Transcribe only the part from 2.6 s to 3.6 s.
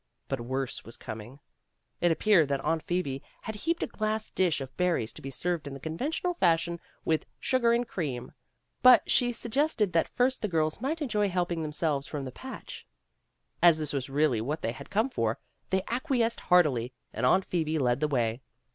Aunt Phoebe had a